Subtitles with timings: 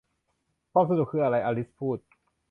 [0.71, 1.97] 'ความสนุกคืออะไร?' อลิซพูด